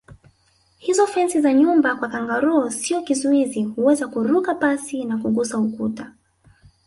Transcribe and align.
Hizo 0.79 1.05
fensi 1.07 1.41
za 1.41 1.53
nyumba 1.53 1.95
kwa 1.95 2.09
kangaroo 2.09 2.69
sio 2.69 3.01
kizuizi 3.01 3.63
huweza 3.63 4.07
kuruka 4.07 4.55
pasi 4.55 5.05
na 5.05 5.17
kugusa 5.17 5.57
ukuta 5.57 6.13